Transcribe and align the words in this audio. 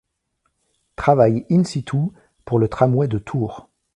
Travail 0.95 1.45
in 1.51 1.63
situ– 1.63 1.97
pour 2.45 2.57
le 2.57 2.67
tramway 2.69 3.07
de 3.07 3.19
Tours. 3.19 3.69